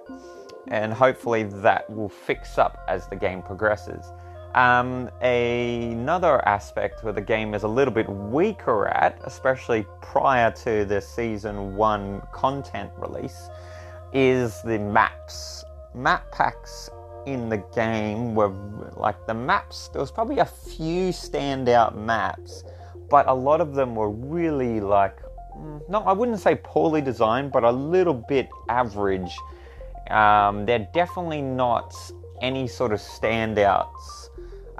and 0.71 0.93
hopefully 0.93 1.45
that 1.45 1.89
will 1.91 2.09
fix 2.09 2.59
up 2.59 2.85
as 2.89 3.07
the 3.09 3.17
game 3.17 3.43
progresses. 3.43 4.13
Um, 4.55 5.11
another 5.21 6.47
aspect 6.49 7.05
where 7.05 7.13
the 7.13 7.21
game 7.21 7.55
is 7.55 7.63
a 7.63 7.69
little 7.69 7.93
bit 7.93 8.09
weaker 8.09 8.89
at, 8.89 9.21
especially 9.25 9.87
prior 10.01 10.51
to 10.51 10.85
the 10.85 11.01
season 11.01 11.77
one 11.77 12.23
content 12.33 12.91
release, 12.97 13.51
is 14.13 14.63
the 14.63 14.79
maps. 14.79 15.65
Map 15.95 16.31
packs 16.33 16.91
in 17.27 17.49
the 17.49 17.59
game 17.75 18.35
were 18.35 18.53
like 18.97 19.27
the 19.27 19.35
maps, 19.35 19.89
there 19.89 20.01
was 20.01 20.11
probably 20.11 20.39
a 20.39 20.47
few 20.47 21.11
standout 21.11 21.95
maps, 21.95 22.65
but 23.11 23.29
a 23.29 23.35
lot 23.35 23.61
of 23.61 23.75
them 23.75 23.95
were 23.95 24.11
really 24.11 24.81
like, 24.81 25.19
mm, 25.57 25.87
no, 25.91 26.01
I 26.01 26.13
wouldn't 26.13 26.41
say 26.41 26.59
poorly 26.63 27.03
designed, 27.03 27.53
but 27.53 27.65
a 27.65 27.71
little 27.71 28.15
bit 28.15 28.49
average. 28.69 29.37
Um, 30.11 30.67
they're 30.67 30.89
definitely 30.93 31.43
not 31.43 31.95
any 32.41 32.67
sort 32.69 32.93
of 32.93 33.01
standouts 33.01 34.29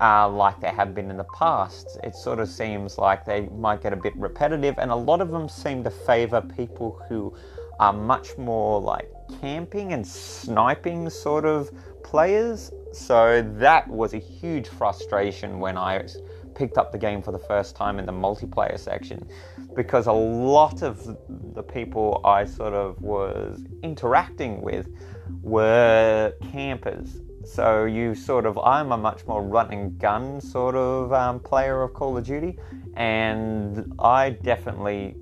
uh, 0.01 0.29
like 0.29 0.61
they 0.61 0.71
have 0.71 0.95
been 0.95 1.11
in 1.11 1.17
the 1.17 1.25
past. 1.25 1.99
It 2.05 2.15
sort 2.15 2.39
of 2.39 2.49
seems 2.49 2.99
like 2.99 3.25
they 3.25 3.49
might 3.49 3.83
get 3.83 3.93
a 3.93 3.97
bit 3.97 4.17
repetitive, 4.17 4.79
and 4.79 4.91
a 4.91 4.97
lot 4.97 5.21
of 5.21 5.31
them 5.31 5.49
seem 5.49 5.83
to 5.85 5.91
favor 5.91 6.41
people 6.41 7.03
who 7.09 7.35
are 7.81 7.93
much 7.93 8.37
more 8.39 8.81
like 8.81 9.11
camping 9.41 9.93
and 9.93 10.07
sniping 10.07 11.11
sort 11.11 11.45
of 11.45 11.71
players. 12.03 12.73
So 12.93 13.43
that 13.59 13.89
was 13.89 14.15
a 14.15 14.19
huge 14.19 14.69
frustration 14.69 15.59
when 15.61 15.77
I 15.77 16.07
picked 16.55 16.77
up 16.77 16.91
the 16.91 16.99
game 16.99 17.23
for 17.23 17.31
the 17.31 17.39
first 17.39 17.77
time 17.77 17.99
in 17.99 18.07
the 18.07 18.13
multiplayer 18.13 18.79
section 18.79 19.29
because 19.77 20.09
a 20.09 20.13
lot 20.13 20.83
of 20.83 21.17
the 21.55 21.63
people 21.63 22.21
I 22.25 22.45
sort 22.45 22.73
of 22.73 23.01
was 23.01 23.65
interacting 23.85 24.61
with 24.61 24.89
were 25.43 26.33
campers. 26.53 27.21
So 27.45 27.85
you 27.85 28.15
sort 28.15 28.47
of, 28.47 28.59
I'm 28.59 28.93
a 28.93 28.97
much 28.97 29.27
more 29.27 29.43
run 29.43 29.73
and 29.73 29.99
gun 29.99 30.41
sort 30.41 30.75
of 30.75 31.13
um, 31.13 31.41
player 31.41 31.83
of 31.83 31.95
Call 31.95 32.19
of 32.19 32.25
Duty, 32.25 32.59
and 32.95 33.93
I 33.99 34.31
definitely 34.31 35.17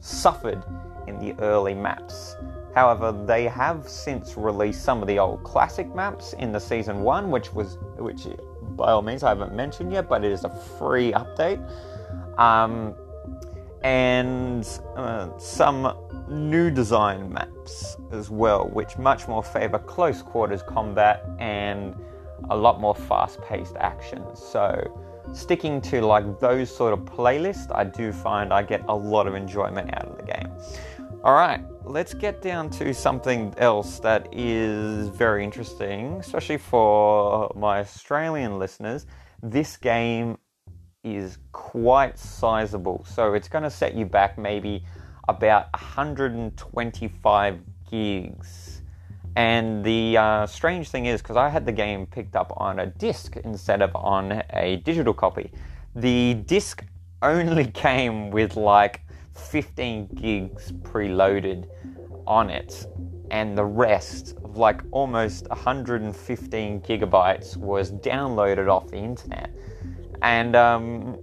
suffered 0.00 0.64
in 1.06 1.18
the 1.18 1.34
early 1.40 1.74
maps. 1.74 2.36
However, 2.74 3.12
they 3.26 3.44
have 3.44 3.88
since 3.88 4.36
released 4.36 4.82
some 4.82 5.00
of 5.00 5.08
the 5.08 5.18
old 5.18 5.44
classic 5.44 5.94
maps 5.94 6.34
in 6.34 6.52
the 6.52 6.60
season 6.60 7.00
one, 7.00 7.30
which 7.30 7.52
was 7.52 7.78
which 7.96 8.26
by 8.76 8.92
all 8.92 9.02
means 9.02 9.22
I 9.22 9.30
haven't 9.30 9.54
mentioned 9.54 9.92
yet, 9.92 10.08
but 10.08 10.24
it 10.24 10.32
is 10.32 10.44
a 10.44 10.50
free 10.50 11.12
update. 11.12 11.60
Um, 12.38 12.94
and 13.86 14.68
uh, 14.96 15.28
some 15.38 15.96
new 16.28 16.72
design 16.72 17.32
maps 17.32 17.96
as 18.10 18.28
well, 18.28 18.68
which 18.72 18.98
much 18.98 19.28
more 19.28 19.44
favor 19.44 19.78
close 19.78 20.22
quarters 20.22 20.60
combat 20.60 21.24
and 21.38 21.94
a 22.50 22.56
lot 22.56 22.80
more 22.80 22.96
fast 22.96 23.40
paced 23.42 23.76
action. 23.76 24.24
So, 24.34 24.66
sticking 25.32 25.80
to 25.82 26.00
like 26.00 26.40
those 26.40 26.68
sort 26.74 26.94
of 26.94 27.04
playlists, 27.04 27.72
I 27.72 27.84
do 27.84 28.10
find 28.10 28.52
I 28.52 28.64
get 28.64 28.82
a 28.88 28.94
lot 28.94 29.28
of 29.28 29.36
enjoyment 29.36 29.94
out 29.94 30.06
of 30.06 30.16
the 30.16 30.24
game. 30.24 30.50
All 31.22 31.34
right, 31.34 31.62
let's 31.84 32.12
get 32.12 32.42
down 32.42 32.70
to 32.70 32.92
something 32.92 33.54
else 33.56 34.00
that 34.00 34.26
is 34.32 35.10
very 35.10 35.44
interesting, 35.44 36.14
especially 36.14 36.58
for 36.58 37.52
my 37.54 37.78
Australian 37.78 38.58
listeners. 38.58 39.06
This 39.44 39.76
game 39.76 40.38
is 41.06 41.38
quite 41.52 42.18
sizable, 42.18 43.04
so 43.08 43.34
it's 43.34 43.48
going 43.48 43.64
to 43.64 43.70
set 43.70 43.94
you 43.94 44.04
back 44.04 44.36
maybe 44.36 44.84
about 45.28 45.72
125 45.72 47.60
gigs. 47.88 48.82
And 49.36 49.84
the 49.84 50.16
uh, 50.16 50.46
strange 50.46 50.88
thing 50.88 51.06
is, 51.06 51.22
because 51.22 51.36
I 51.36 51.48
had 51.48 51.64
the 51.64 51.72
game 51.72 52.06
picked 52.06 52.34
up 52.34 52.52
on 52.56 52.80
a 52.80 52.86
disc 52.86 53.36
instead 53.36 53.82
of 53.82 53.94
on 53.94 54.42
a 54.50 54.76
digital 54.84 55.14
copy, 55.14 55.52
the 55.94 56.34
disc 56.34 56.84
only 57.22 57.66
came 57.72 58.30
with 58.30 58.56
like 58.56 59.02
15 59.34 60.08
gigs 60.14 60.72
preloaded 60.72 61.68
on 62.26 62.50
it, 62.50 62.86
and 63.30 63.56
the 63.56 63.64
rest 63.64 64.34
of 64.42 64.56
like 64.56 64.82
almost 64.90 65.48
115 65.50 66.80
gigabytes 66.80 67.56
was 67.56 67.92
downloaded 67.92 68.68
off 68.68 68.88
the 68.88 68.96
internet. 68.96 69.50
And 70.22 70.56
um, 70.56 71.18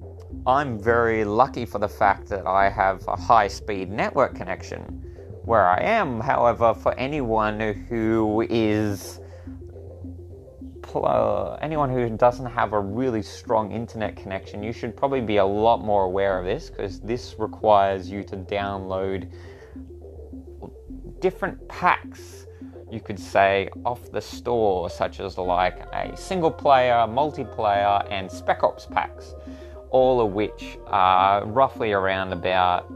I'm 0.46 0.80
very 0.80 1.24
lucky 1.26 1.66
for 1.66 1.80
the 1.80 1.88
fact 1.88 2.28
that 2.30 2.46
I 2.46 2.70
have 2.70 3.08
a 3.08 3.16
high 3.16 3.48
speed 3.48 3.90
network 3.90 4.36
connection 4.36 4.82
where 5.46 5.68
I 5.68 5.82
am. 5.82 6.20
However, 6.20 6.74
for 6.74 6.94
anyone 6.96 7.60
who 7.90 8.46
is 8.50 9.20
uh, 10.96 11.58
anyone 11.62 11.90
who 11.90 12.10
doesn't 12.10 12.46
have 12.46 12.74
a 12.74 12.80
really 12.80 13.22
strong 13.22 13.72
internet 13.72 14.16
connection, 14.16 14.64
you 14.64 14.72
should 14.72 14.96
probably 14.96 15.22
be 15.22 15.38
a 15.38 15.46
lot 15.46 15.84
more 15.84 16.06
aware 16.06 16.40
of 16.40 16.46
this 16.46 16.70
because 16.70 17.00
this 17.00 17.36
requires 17.40 18.10
you 18.10 18.24
to 18.24 18.38
download 18.38 19.32
different 21.20 21.68
packs, 21.68 22.43
you 22.94 23.00
could 23.00 23.20
say, 23.20 23.70
off 23.86 24.12
the 24.12 24.22
store, 24.22 24.90
such 24.90 25.20
as 25.20 25.38
like 25.38 25.80
a 25.94 26.16
single 26.16 26.52
player, 26.52 27.06
multiplayer, 27.08 28.06
and 28.12 28.32
Spec 28.32 28.64
Ops 28.64 28.86
packs 28.86 29.34
all 29.94 30.20
of 30.20 30.34
which 30.34 30.78
are 30.88 31.46
roughly 31.46 31.94
around 31.94 32.34
about 32.34 32.92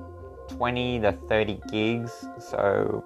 20 0.49 0.99
to 1.01 1.11
30 1.29 1.61
gigs. 1.71 2.25
So, 2.39 3.05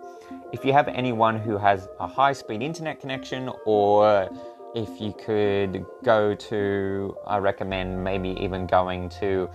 if 0.54 0.66
you 0.66 0.74
have 0.74 0.88
anyone 0.88 1.38
who 1.38 1.58
has 1.58 1.88
a 2.00 2.08
high 2.08 2.34
speed 2.34 2.62
internet 2.62 3.02
connection, 3.02 3.52
or 3.66 4.30
if 4.74 4.90
you 5.02 5.14
could 5.14 5.86
go 6.04 6.34
to, 6.34 7.16
I 7.28 7.38
recommend 7.38 8.02
maybe 8.02 8.30
even 8.40 8.66
going 8.66 9.10
to 9.20 9.50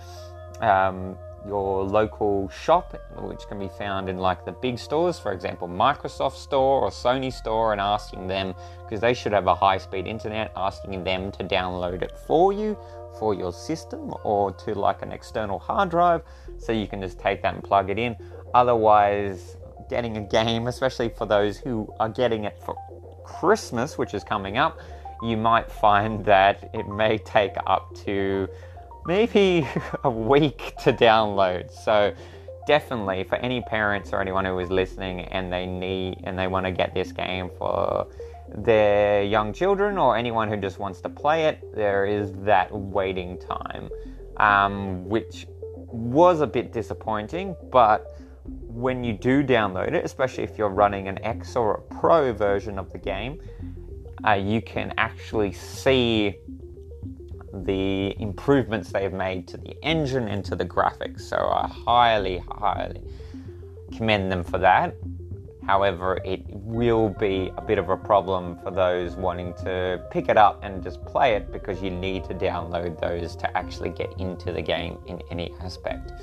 um, 0.61 1.17
your 1.45 1.83
local 1.83 2.49
shop, 2.49 2.99
which 3.17 3.47
can 3.47 3.59
be 3.59 3.69
found 3.69 4.09
in 4.09 4.17
like 4.17 4.45
the 4.45 4.51
big 4.51 4.79
stores, 4.79 5.19
for 5.19 5.31
example, 5.31 5.67
Microsoft 5.67 6.35
Store 6.35 6.81
or 6.81 6.89
Sony 6.89 7.31
Store, 7.31 7.71
and 7.71 7.81
asking 7.81 8.27
them, 8.27 8.53
because 8.83 8.99
they 8.99 9.13
should 9.13 9.31
have 9.31 9.47
a 9.47 9.55
high 9.55 9.77
speed 9.77 10.07
internet, 10.07 10.51
asking 10.55 11.03
them 11.03 11.31
to 11.33 11.43
download 11.43 12.01
it 12.01 12.11
for 12.25 12.51
you 12.51 12.77
for 13.19 13.33
your 13.33 13.51
system 13.51 14.13
or 14.23 14.51
to 14.51 14.73
like 14.73 15.01
an 15.01 15.11
external 15.11 15.59
hard 15.59 15.89
drive 15.89 16.21
so 16.57 16.71
you 16.71 16.87
can 16.87 17.01
just 17.01 17.19
take 17.19 17.41
that 17.41 17.53
and 17.53 17.63
plug 17.63 17.89
it 17.89 17.97
in. 17.97 18.15
Otherwise, 18.53 19.57
getting 19.89 20.17
a 20.17 20.21
game, 20.21 20.67
especially 20.67 21.09
for 21.09 21.25
those 21.25 21.57
who 21.57 21.91
are 21.99 22.09
getting 22.09 22.43
it 22.43 22.57
for 22.63 22.75
Christmas, 23.23 23.97
which 23.97 24.13
is 24.13 24.23
coming 24.23 24.57
up, 24.57 24.79
you 25.21 25.37
might 25.37 25.71
find 25.71 26.23
that 26.25 26.69
it 26.73 26.87
may 26.87 27.17
take 27.17 27.53
up 27.65 27.93
to 27.95 28.47
maybe 29.07 29.67
a 30.03 30.09
week 30.09 30.73
to 30.83 30.93
download. 30.93 31.71
So, 31.71 32.13
definitely 32.67 33.23
for 33.23 33.37
any 33.37 33.61
parents 33.61 34.11
or 34.11 34.21
anyone 34.21 34.43
who 34.43 34.59
is 34.59 34.69
listening 34.69 35.21
and 35.21 35.51
they 35.51 35.65
need 35.65 36.19
and 36.25 36.37
they 36.37 36.47
want 36.47 36.65
to 36.65 36.71
get 36.71 36.93
this 36.93 37.13
game 37.13 37.49
for 37.57 38.05
their 38.49 39.23
young 39.23 39.53
children 39.53 39.97
or 39.97 40.17
anyone 40.17 40.49
who 40.49 40.57
just 40.57 40.77
wants 40.77 40.99
to 41.01 41.09
play 41.09 41.45
it, 41.45 41.73
there 41.73 42.05
is 42.05 42.33
that 42.43 42.69
waiting 42.71 43.39
time, 43.39 43.89
um, 44.37 45.07
which 45.07 45.47
was 45.73 46.41
a 46.41 46.47
bit 46.47 46.73
disappointing, 46.73 47.55
but 47.71 48.17
when 48.45 49.03
you 49.03 49.13
do 49.13 49.43
download 49.43 49.93
it, 49.93 50.05
especially 50.05 50.43
if 50.43 50.57
you're 50.57 50.69
running 50.69 51.07
an 51.07 51.23
X 51.23 51.55
or 51.55 51.75
a 51.75 51.81
Pro 51.95 52.33
version 52.33 52.77
of 52.77 52.91
the 52.91 52.97
game, 52.97 53.39
uh, 54.25 54.33
you 54.33 54.61
can 54.61 54.93
actually 54.97 55.51
see 55.51 56.35
the 57.53 58.15
improvements 58.19 58.91
they've 58.91 59.13
made 59.13 59.47
to 59.49 59.57
the 59.57 59.75
engine 59.83 60.27
and 60.27 60.43
to 60.45 60.55
the 60.55 60.65
graphics. 60.65 61.21
So 61.21 61.37
I 61.37 61.67
highly, 61.67 62.39
highly 62.39 63.01
commend 63.95 64.31
them 64.31 64.43
for 64.43 64.57
that. 64.59 64.95
However, 65.65 66.19
it 66.23 66.43
will 66.47 67.09
be 67.09 67.51
a 67.57 67.61
bit 67.61 67.77
of 67.77 67.89
a 67.89 67.97
problem 67.97 68.57
for 68.63 68.71
those 68.71 69.17
wanting 69.17 69.53
to 69.55 70.01
pick 70.11 70.29
it 70.29 70.37
up 70.37 70.63
and 70.63 70.81
just 70.81 71.03
play 71.03 71.35
it 71.35 71.51
because 71.51 71.81
you 71.81 71.91
need 71.91 72.23
to 72.25 72.33
download 72.33 73.01
those 73.01 73.35
to 73.35 73.57
actually 73.57 73.89
get 73.89 74.17
into 74.17 74.53
the 74.53 74.61
game 74.61 74.97
in 75.07 75.21
any 75.29 75.53
aspect. 75.59 76.13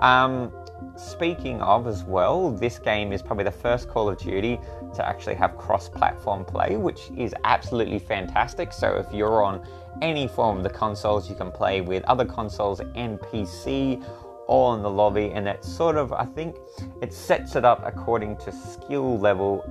Um, 0.00 0.52
speaking 0.96 1.60
of 1.62 1.86
as 1.86 2.04
well, 2.04 2.50
this 2.50 2.78
game 2.78 3.12
is 3.12 3.22
probably 3.22 3.44
the 3.44 3.50
first 3.50 3.88
Call 3.88 4.08
of 4.08 4.18
Duty 4.18 4.60
to 4.94 5.06
actually 5.06 5.34
have 5.36 5.56
cross 5.56 5.88
platform 5.88 6.44
play, 6.44 6.76
which 6.76 7.10
is 7.16 7.34
absolutely 7.44 7.98
fantastic. 7.98 8.72
So 8.72 8.96
if 8.96 9.12
you're 9.14 9.42
on 9.42 9.66
any 10.02 10.28
form 10.28 10.58
of 10.58 10.62
the 10.62 10.70
consoles, 10.70 11.28
you 11.28 11.34
can 11.34 11.50
play 11.50 11.80
with 11.80 12.04
other 12.04 12.24
consoles 12.24 12.80
and 12.94 13.18
PC 13.20 14.04
all 14.46 14.74
in 14.74 14.82
the 14.82 14.90
lobby, 14.90 15.32
and 15.32 15.46
that 15.46 15.64
sort 15.64 15.96
of, 15.96 16.12
I 16.12 16.24
think, 16.24 16.56
it 17.02 17.12
sets 17.12 17.56
it 17.56 17.64
up 17.64 17.82
according 17.84 18.36
to 18.38 18.52
skill 18.52 19.18
level 19.18 19.64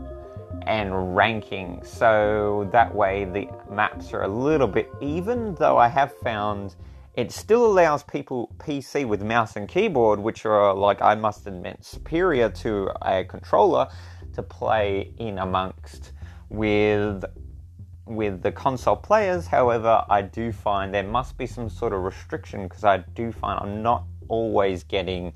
and 0.67 1.15
ranking. 1.15 1.82
So 1.84 2.67
that 2.72 2.94
way 2.94 3.25
the 3.25 3.48
maps 3.70 4.12
are 4.13 4.24
a 4.24 4.27
little 4.27 4.67
bit 4.67 4.91
even, 5.01 5.55
though 5.55 5.77
I 5.77 5.88
have 5.88 6.13
found 6.17 6.75
it 7.17 7.31
still 7.31 7.65
allows 7.65 8.03
people 8.03 8.53
PC 8.57 9.05
with 9.05 9.22
mouse 9.22 9.55
and 9.55 9.67
keyboard, 9.67 10.19
which 10.19 10.45
are 10.45 10.74
like 10.74 11.01
I 11.01 11.15
must 11.15 11.48
admit 11.48 11.84
superior 11.84 12.50
to 12.50 12.91
a 13.01 13.24
controller, 13.24 13.88
to 14.34 14.43
play 14.43 15.13
in 15.17 15.39
amongst 15.39 16.12
with 16.50 17.24
with 18.05 18.41
the 18.41 18.51
console 18.51 18.98
players. 18.98 19.48
However, 19.48 20.03
I 20.10 20.22
do 20.22 20.51
find 20.51 20.93
there 20.93 21.03
must 21.03 21.38
be 21.38 21.48
some 21.48 21.69
sort 21.69 21.93
of 21.93 22.01
restriction 22.01 22.63
because 22.63 22.84
I 22.84 22.98
do 22.98 23.31
find 23.31 23.60
I'm 23.62 23.81
not 23.81 24.03
always 24.27 24.84
getting 24.84 25.34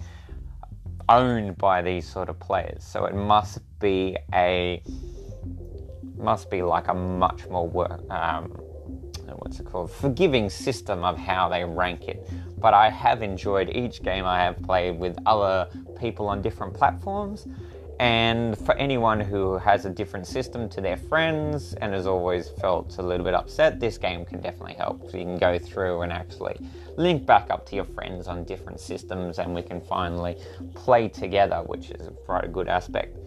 owned 1.08 1.58
by 1.58 1.82
these 1.82 2.08
sort 2.08 2.30
of 2.30 2.40
players. 2.40 2.84
So 2.84 3.06
it 3.06 3.16
must 3.16 3.60
be 3.80 4.18
a 4.34 4.84
must 6.18 6.50
be 6.52 6.62
like 6.62 6.90
a 6.90 6.94
much 6.94 7.48
more 7.48 7.68
work 7.68 8.02
um, 8.12 8.60
what's 9.38 9.60
it 9.60 9.66
called 9.66 9.92
forgiving 9.92 10.50
system 10.50 11.04
of 11.04 11.18
how 11.18 11.50
they 11.50 11.64
rank 11.64 12.08
it. 12.08 12.28
But 12.58 12.74
I 12.74 12.90
have 12.90 13.22
enjoyed 13.22 13.70
each 13.70 14.02
game 14.04 14.26
I 14.26 14.40
have 14.40 14.62
played 14.64 15.00
with 15.00 15.18
other 15.26 15.68
people 16.00 16.28
on 16.28 16.42
different 16.42 16.74
platforms. 16.74 17.48
And 18.00 18.58
for 18.60 18.76
anyone 18.76 19.20
who 19.20 19.58
has 19.58 19.84
a 19.86 19.90
different 19.90 20.26
system 20.26 20.70
to 20.70 20.80
their 20.80 20.96
friends 20.96 21.74
and 21.74 21.94
has 21.94 22.08
always 22.08 22.48
felt 22.48 22.98
a 22.98 23.02
little 23.02 23.26
bit 23.26 23.34
upset, 23.34 23.82
this 23.82 23.98
game 23.98 24.24
can 24.24 24.40
definitely 24.40 24.76
help. 24.76 25.04
You 25.14 25.26
can 25.26 25.38
go 25.38 25.60
through 25.60 26.02
and 26.04 26.14
actually 26.14 26.58
link 26.96 27.26
back 27.26 27.50
up 27.50 27.66
to 27.68 27.76
your 27.76 27.84
friends 27.84 28.28
on 28.28 28.46
different 28.46 28.80
systems, 28.80 29.38
and 29.38 29.54
we 29.54 29.62
can 29.62 29.82
finally 29.82 30.38
play 30.76 31.10
together, 31.10 31.58
which 31.66 31.92
is 31.92 32.10
quite 32.26 32.46
a 32.46 32.48
good 32.48 32.70
aspect. 32.70 33.18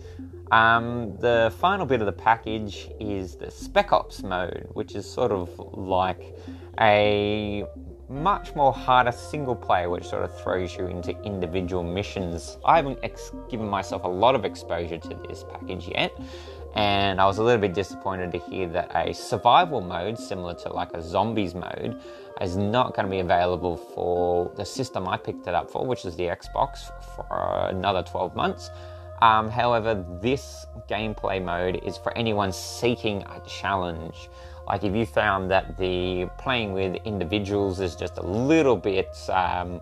Um, 0.52 1.16
the 1.16 1.50
final 1.60 1.86
bit 1.86 2.02
of 2.02 2.06
the 2.06 2.12
package 2.12 2.90
is 3.00 3.36
the 3.36 3.50
Spec 3.50 3.90
Ops 3.90 4.22
mode, 4.22 4.68
which 4.74 4.94
is 4.94 5.10
sort 5.10 5.32
of 5.32 5.58
like 5.58 6.36
a 6.78 7.64
much 8.10 8.54
more 8.54 8.70
harder 8.70 9.12
single 9.12 9.56
player, 9.56 9.88
which 9.88 10.04
sort 10.04 10.24
of 10.24 10.40
throws 10.42 10.76
you 10.76 10.88
into 10.88 11.18
individual 11.22 11.82
missions. 11.82 12.58
I 12.66 12.76
haven't 12.76 12.98
ex- 13.02 13.32
given 13.48 13.66
myself 13.66 14.04
a 14.04 14.08
lot 14.08 14.34
of 14.34 14.44
exposure 14.44 14.98
to 14.98 15.18
this 15.26 15.42
package 15.50 15.88
yet, 15.88 16.12
and 16.74 17.18
I 17.18 17.24
was 17.24 17.38
a 17.38 17.42
little 17.42 17.62
bit 17.62 17.72
disappointed 17.72 18.30
to 18.32 18.38
hear 18.38 18.68
that 18.68 18.94
a 18.94 19.14
survival 19.14 19.80
mode, 19.80 20.18
similar 20.18 20.52
to 20.56 20.68
like 20.70 20.92
a 20.92 21.00
zombies 21.00 21.54
mode, 21.54 21.98
is 22.42 22.58
not 22.58 22.94
going 22.94 23.06
to 23.06 23.10
be 23.10 23.20
available 23.20 23.78
for 23.78 24.52
the 24.56 24.66
system 24.66 25.08
I 25.08 25.16
picked 25.16 25.46
it 25.46 25.54
up 25.54 25.70
for, 25.70 25.86
which 25.86 26.04
is 26.04 26.14
the 26.16 26.24
Xbox, 26.24 26.92
for 27.16 27.68
another 27.70 28.02
12 28.02 28.36
months. 28.36 28.70
Um, 29.22 29.48
however, 29.48 30.04
this 30.20 30.66
gameplay 30.90 31.40
mode 31.40 31.80
is 31.84 31.96
for 31.96 32.12
anyone 32.18 32.50
seeking 32.52 33.22
a 33.22 33.40
challenge. 33.46 34.28
Like 34.66 34.82
if 34.82 34.96
you 34.96 35.06
found 35.06 35.48
that 35.52 35.78
the 35.78 36.28
playing 36.38 36.72
with 36.72 36.96
individuals 37.04 37.78
is 37.78 37.94
just 37.94 38.18
a 38.18 38.26
little 38.26 38.76
bit 38.76 39.16
um, 39.28 39.80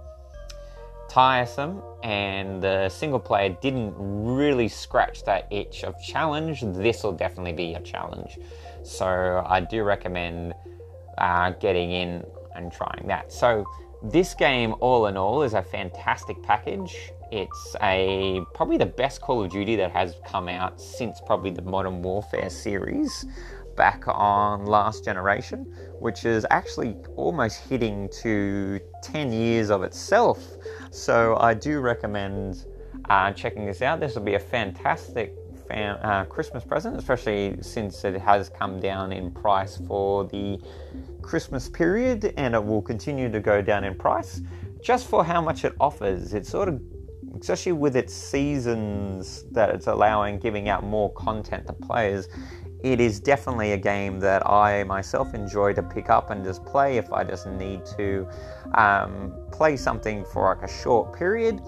tiresome 1.08 1.82
and 2.02 2.62
the 2.62 2.90
single 2.90 3.18
player 3.18 3.56
didn't 3.62 3.94
really 3.96 4.68
scratch 4.68 5.24
that 5.24 5.50
itch 5.50 5.84
of 5.84 5.94
challenge, 6.02 6.60
this 6.60 7.02
will 7.02 7.12
definitely 7.12 7.54
be 7.54 7.72
a 7.72 7.80
challenge. 7.80 8.38
So 8.82 9.42
I 9.46 9.60
do 9.60 9.84
recommend 9.84 10.52
uh, 11.16 11.52
getting 11.52 11.92
in 11.92 12.26
and 12.54 12.70
trying 12.70 13.06
that. 13.06 13.32
So 13.32 13.64
this 14.02 14.34
game, 14.34 14.74
all 14.80 15.06
in 15.06 15.16
all, 15.16 15.42
is 15.42 15.54
a 15.54 15.62
fantastic 15.62 16.42
package. 16.42 16.94
It's 17.32 17.76
a 17.80 18.40
probably 18.54 18.76
the 18.76 18.86
best 18.86 19.20
Call 19.20 19.44
of 19.44 19.50
Duty 19.50 19.76
that 19.76 19.92
has 19.92 20.16
come 20.26 20.48
out 20.48 20.80
since 20.80 21.20
probably 21.24 21.50
the 21.50 21.62
Modern 21.62 22.02
Warfare 22.02 22.50
series 22.50 23.24
back 23.76 24.02
on 24.08 24.66
Last 24.66 25.04
Generation, 25.04 25.72
which 26.00 26.24
is 26.24 26.44
actually 26.50 26.96
almost 27.16 27.60
hitting 27.68 28.08
to 28.22 28.80
10 29.04 29.32
years 29.32 29.70
of 29.70 29.84
itself. 29.84 30.44
So 30.90 31.36
I 31.38 31.54
do 31.54 31.78
recommend 31.78 32.66
uh, 33.08 33.32
checking 33.32 33.64
this 33.64 33.80
out. 33.80 34.00
This 34.00 34.16
will 34.16 34.22
be 34.22 34.34
a 34.34 34.40
fantastic 34.40 35.34
fan, 35.68 35.96
uh, 36.02 36.24
Christmas 36.24 36.64
present, 36.64 36.96
especially 36.96 37.56
since 37.60 38.04
it 38.04 38.20
has 38.20 38.48
come 38.48 38.80
down 38.80 39.12
in 39.12 39.30
price 39.30 39.80
for 39.86 40.24
the 40.24 40.58
Christmas 41.22 41.68
period 41.68 42.34
and 42.36 42.54
it 42.56 42.64
will 42.64 42.82
continue 42.82 43.30
to 43.30 43.38
go 43.38 43.62
down 43.62 43.84
in 43.84 43.94
price 43.94 44.40
just 44.82 45.06
for 45.06 45.24
how 45.24 45.40
much 45.40 45.64
it 45.64 45.74
offers. 45.78 46.34
It's 46.34 46.48
sort 46.48 46.68
of 46.68 46.82
especially 47.38 47.72
with 47.72 47.96
its 47.96 48.12
seasons 48.12 49.44
that 49.52 49.70
it's 49.70 49.86
allowing 49.86 50.38
giving 50.38 50.68
out 50.68 50.84
more 50.84 51.12
content 51.12 51.66
to 51.66 51.72
players 51.72 52.28
it 52.82 52.98
is 53.00 53.20
definitely 53.20 53.72
a 53.72 53.76
game 53.76 54.18
that 54.20 54.46
I 54.46 54.84
myself 54.84 55.34
enjoy 55.34 55.74
to 55.74 55.82
pick 55.82 56.08
up 56.08 56.30
and 56.30 56.44
just 56.44 56.64
play 56.64 56.96
if 56.96 57.12
I 57.12 57.24
just 57.24 57.46
need 57.46 57.84
to 57.96 58.26
um, 58.74 59.34
play 59.52 59.76
something 59.76 60.24
for 60.24 60.54
like 60.54 60.68
a 60.68 60.72
short 60.72 61.16
period 61.16 61.60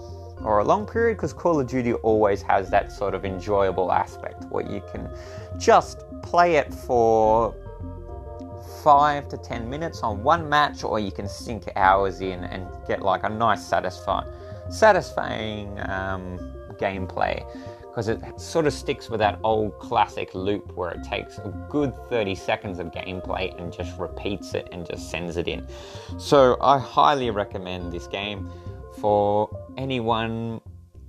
or 0.43 0.59
a 0.59 0.65
long 0.65 0.87
period 0.87 1.17
because 1.17 1.33
Call 1.33 1.61
of 1.61 1.67
Duty 1.67 1.93
always 1.95 2.43
has 2.43 2.71
that 2.71 2.91
sort 2.91 3.15
of 3.15 3.25
enjoyable 3.25 3.93
aspect 3.93 4.45
where 4.47 4.69
you 4.69 4.83
can 4.93 5.09
just 5.59 6.05
play 6.23 6.57
it 6.57 6.73
for 6.73 7.55
five 8.83 9.29
to 9.29 9.37
ten 9.37 9.69
minutes 9.69 10.03
on 10.03 10.23
one 10.23 10.49
match 10.49 10.83
or 10.83 10.99
you 10.99 11.13
can 11.13 11.29
sink 11.29 11.65
hours 11.77 12.21
in 12.21 12.45
and 12.45 12.67
get 12.89 13.03
like 13.03 13.23
a 13.25 13.29
nice 13.29 13.65
satisfying 13.65 14.27
satisfying 14.71 15.79
um, 15.89 16.39
gameplay 16.79 17.45
because 17.93 18.09
it 18.09 18.41
sort 18.41 18.67
of 18.67 18.73
sticks 18.73 19.11
with 19.11 19.21
that 19.21 19.39
old 19.45 19.79
classic 19.79 20.35
loop 20.35 20.73
where 20.73 20.91
it 20.93 21.05
takes 21.05 21.37
a 21.37 21.67
good 21.69 21.95
30 22.09 22.35
seconds 22.35 22.79
of 22.79 22.87
gameplay 22.91 23.55
and 23.61 23.71
just 23.71 23.99
repeats 23.99 24.55
it 24.55 24.67
and 24.73 24.87
just 24.87 25.11
sends 25.11 25.37
it 25.37 25.47
in. 25.47 25.67
So 26.19 26.57
I 26.63 26.79
highly 26.79 27.31
recommend 27.31 27.93
this 27.93 28.07
game 28.07 28.51
for 28.99 29.51
anyone 29.77 30.63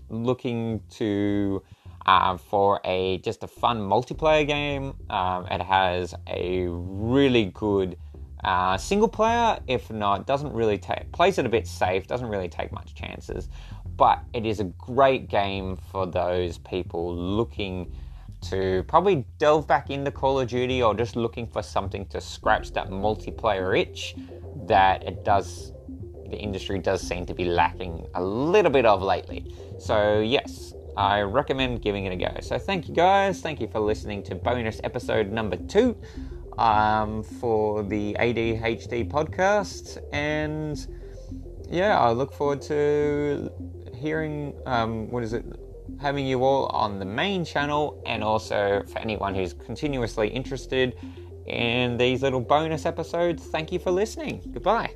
looking 0.09 0.81
to 0.91 1.63
uh, 2.05 2.35
for 2.35 2.81
a 2.83 3.19
just 3.19 3.43
a 3.43 3.47
fun 3.47 3.79
multiplayer 3.79 4.45
game. 4.45 4.93
Um, 5.09 5.45
it 5.49 5.61
has 5.61 6.13
a 6.27 6.67
really 6.67 7.45
good 7.45 7.97
uh, 8.43 8.77
single 8.77 9.07
player, 9.07 9.59
if 9.67 9.89
not, 9.91 10.27
doesn't 10.27 10.53
really 10.53 10.77
take 10.77 11.11
plays 11.11 11.37
it 11.37 11.45
a 11.45 11.49
bit 11.49 11.67
safe, 11.67 12.07
doesn't 12.07 12.27
really 12.27 12.49
take 12.49 12.71
much 12.71 12.93
chances 12.95 13.49
but 13.95 14.23
it 14.33 14.45
is 14.45 14.59
a 14.59 14.63
great 14.63 15.29
game 15.29 15.77
for 15.91 16.05
those 16.05 16.57
people 16.59 17.15
looking 17.15 17.93
to 18.41 18.83
probably 18.87 19.25
delve 19.37 19.67
back 19.67 19.89
into 19.89 20.11
Call 20.11 20.39
of 20.39 20.49
Duty 20.49 20.81
or 20.83 20.93
just 20.93 21.15
looking 21.15 21.47
for 21.47 21.61
something 21.61 22.05
to 22.07 22.19
scratch 22.19 22.71
that 22.73 22.89
multiplayer 22.89 23.79
itch 23.79 24.15
that 24.67 25.03
it 25.03 25.23
does 25.23 25.71
the 26.29 26.37
industry 26.37 26.79
does 26.79 27.01
seem 27.01 27.25
to 27.27 27.33
be 27.33 27.45
lacking 27.45 28.07
a 28.15 28.23
little 28.23 28.71
bit 28.71 28.85
of 28.87 29.03
lately. 29.03 29.53
So 29.77 30.19
yes, 30.19 30.73
I 30.97 31.21
recommend 31.21 31.83
giving 31.83 32.05
it 32.05 32.13
a 32.13 32.15
go. 32.15 32.39
So 32.41 32.57
thank 32.57 32.89
you 32.89 32.95
guys, 32.95 33.39
thank 33.39 33.61
you 33.61 33.67
for 33.67 33.79
listening 33.79 34.23
to 34.23 34.35
bonus 34.35 34.81
episode 34.83 35.31
number 35.31 35.57
two 35.57 35.95
um, 36.57 37.23
for 37.23 37.83
the 37.83 38.15
ADHD 38.19 39.09
podcast, 39.09 39.97
and 40.11 40.87
yeah, 41.69 41.99
I 41.99 42.11
look 42.11 42.33
forward 42.33 42.61
to 42.63 43.51
hearing 43.95 44.53
um, 44.65 45.09
what 45.09 45.23
is 45.23 45.33
it 45.33 45.45
having 45.99 46.25
you 46.25 46.43
all 46.43 46.67
on 46.67 46.99
the 46.99 47.05
main 47.05 47.45
channel. 47.45 48.01
And 48.05 48.23
also 48.23 48.83
for 48.91 48.99
anyone 48.99 49.35
who's 49.35 49.53
continuously 49.53 50.27
interested 50.27 50.95
in 51.45 51.97
these 51.97 52.21
little 52.21 52.39
bonus 52.39 52.85
episodes 52.85 53.43
thank 53.47 53.71
you 53.71 53.79
for 53.79 53.91
listening. 53.91 54.41
Goodbye 54.53 54.93